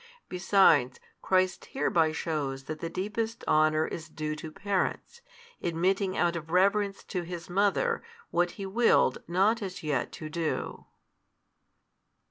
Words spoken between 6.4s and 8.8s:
reverence to His Mother what He